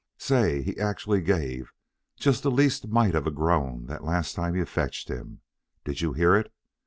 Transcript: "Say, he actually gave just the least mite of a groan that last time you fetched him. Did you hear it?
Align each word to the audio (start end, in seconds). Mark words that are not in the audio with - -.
"Say, 0.17 0.63
he 0.63 0.79
actually 0.79 1.21
gave 1.21 1.71
just 2.17 2.41
the 2.41 2.49
least 2.49 2.87
mite 2.87 3.13
of 3.13 3.27
a 3.27 3.29
groan 3.29 3.85
that 3.85 4.03
last 4.03 4.33
time 4.33 4.55
you 4.55 4.65
fetched 4.65 5.09
him. 5.09 5.41
Did 5.85 6.01
you 6.01 6.13
hear 6.13 6.35
it? 6.35 6.51